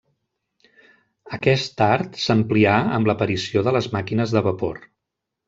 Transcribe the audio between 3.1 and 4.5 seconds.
l'aparició de les màquines de